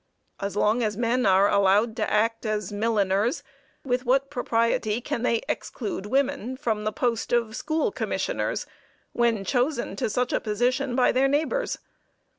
As 0.39 0.55
long 0.55 0.81
as 0.81 0.97
men 0.97 1.27
are 1.27 1.47
allowed 1.47 1.95
to 1.97 2.11
act 2.11 2.43
as 2.43 2.71
milliners, 2.71 3.43
with 3.85 4.03
what 4.03 4.31
propriety 4.31 4.99
can 4.99 5.21
they 5.21 5.43
exclude 5.47 6.07
women 6.07 6.57
from 6.57 6.85
the 6.85 6.91
post 6.91 7.31
of 7.31 7.55
school 7.55 7.91
commissioners 7.91 8.65
when 9.13 9.45
chosen 9.45 9.95
to 9.97 10.09
such 10.09 10.33
positions 10.41 10.97
by 10.97 11.11
their 11.11 11.27
neighbors? 11.27 11.77